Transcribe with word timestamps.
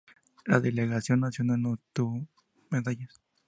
La 0.47 0.59
delegación 0.59 1.19
nacional 1.19 1.61
no 1.61 1.73
obtuvo 1.73 2.27
medallas. 2.71 3.21